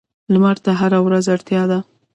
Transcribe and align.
لمر 0.33 0.57
ته 0.65 0.71
هره 0.79 0.99
ورځ 1.05 1.25
اړتیا 1.33 1.63
ده. 1.71 1.79